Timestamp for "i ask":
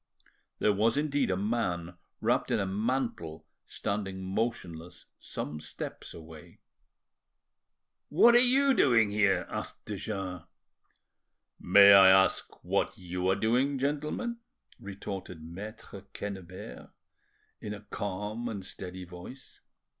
11.93-12.63